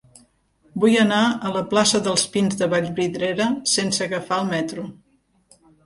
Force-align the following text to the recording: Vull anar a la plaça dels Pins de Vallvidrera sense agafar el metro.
Vull 0.83 0.97
anar 1.01 1.19
a 1.49 1.51
la 1.59 1.61
plaça 1.75 2.01
dels 2.09 2.25
Pins 2.37 2.59
de 2.63 2.71
Vallvidrera 2.73 3.51
sense 3.77 4.05
agafar 4.11 4.45
el 4.45 4.53
metro. 4.59 4.93